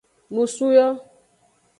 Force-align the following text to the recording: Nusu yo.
Nusu 0.33 0.67
yo. 0.77 0.87